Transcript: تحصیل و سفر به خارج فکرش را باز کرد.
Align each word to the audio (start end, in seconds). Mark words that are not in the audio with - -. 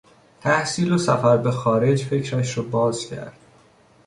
تحصیل 0.41 0.91
و 0.93 0.97
سفر 0.97 1.37
به 1.37 1.51
خارج 1.51 2.03
فکرش 2.05 2.57
را 2.57 2.63
باز 2.63 3.05
کرد. 3.07 3.33